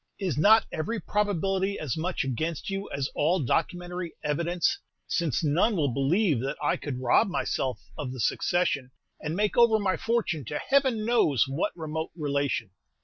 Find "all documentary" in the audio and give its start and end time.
3.13-4.13